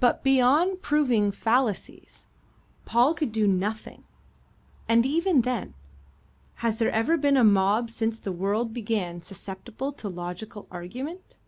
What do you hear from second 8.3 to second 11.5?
world began susceptible to logical argument?